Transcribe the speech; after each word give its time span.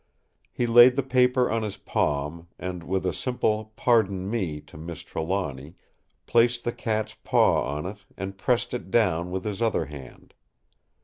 He 0.51 0.65
laid 0.65 0.95
the 0.95 1.03
paper 1.03 1.47
on 1.47 1.61
his 1.61 1.77
palm 1.77 2.47
and, 2.57 2.81
with 2.81 3.05
a 3.05 3.13
simple 3.13 3.65
"pardon 3.75 4.27
me!" 4.31 4.59
to 4.61 4.75
Miss 4.75 5.03
Trelawny, 5.03 5.75
placed 6.25 6.63
the 6.63 6.71
cat's 6.73 7.13
paw 7.13 7.63
on 7.67 7.85
it 7.85 7.99
and 8.17 8.35
pressed 8.35 8.73
it 8.73 8.89
down 8.89 9.29
with 9.29 9.43
his 9.43 9.61
other 9.61 9.85
hand. 9.85 10.33